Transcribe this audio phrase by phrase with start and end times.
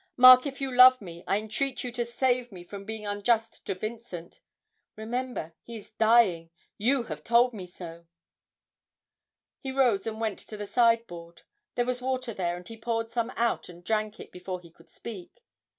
[0.17, 3.75] Mark, if you love me, I entreat you to save me from being unjust to
[3.75, 4.39] Vincent.
[4.95, 8.07] Remember, he is dying you have told me so!'
[9.59, 11.43] He rose and went to the sideboard;
[11.75, 14.89] there was water there, and he poured some out and drank it before he could
[14.89, 15.43] speak.